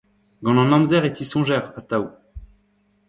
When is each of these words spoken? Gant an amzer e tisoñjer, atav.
Gant 0.45 0.61
an 0.61 0.75
amzer 0.77 1.03
e 1.09 1.11
tisoñjer, 1.17 1.63
atav. 1.79 2.03